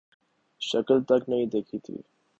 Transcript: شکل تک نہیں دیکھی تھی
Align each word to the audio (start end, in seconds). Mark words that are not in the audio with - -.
شکل 0.61 0.97
تک 1.03 1.21
نہیں 1.29 1.45
دیکھی 1.45 1.77
تھی 1.79 1.95